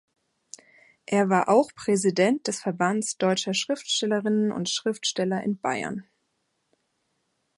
Er 1.05 1.29
war 1.29 1.47
auch 1.47 1.75
Präsident 1.75 2.47
des 2.47 2.59
Verbands 2.59 3.19
deutscher 3.19 3.53
Schriftstellerinnen 3.53 4.51
und 4.51 4.67
Schriftsteller 4.67 5.43
in 5.43 5.59
Bayern. 5.59 6.05